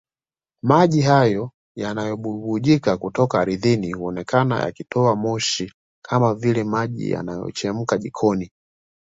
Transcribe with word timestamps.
Maji 0.63 1.01
hayo 1.01 1.51
yanayobubujika 1.75 2.97
kutoka 2.97 3.39
ardhini 3.39 3.91
huonekana 3.93 4.59
yakitoa 4.59 5.15
moshi 5.15 5.73
kama 6.05 6.35
vile 6.35 6.63
maji 6.63 7.09
yanayochemka 7.11 7.97
jikoni 7.97 8.51